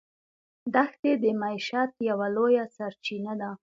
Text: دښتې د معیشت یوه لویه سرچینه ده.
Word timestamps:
دښتې 0.73 1.11
د 1.23 1.25
معیشت 1.41 1.91
یوه 2.09 2.27
لویه 2.35 2.65
سرچینه 2.75 3.33
ده. 3.41 3.49